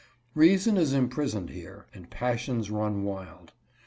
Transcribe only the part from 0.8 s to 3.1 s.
imprisoned here, and passions run